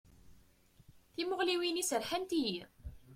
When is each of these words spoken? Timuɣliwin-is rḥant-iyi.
Timuɣliwin-is 1.13 1.91
rḥant-iyi. 2.01 2.61